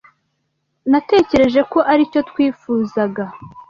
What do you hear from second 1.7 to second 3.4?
ko aricyo twifuzaga.